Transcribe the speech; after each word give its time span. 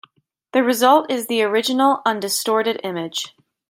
The 0.53 0.63
result 0.63 1.11
is 1.11 1.27
the 1.27 1.43
original, 1.43 2.01
undistorted 2.07 2.79
image. 2.83 3.35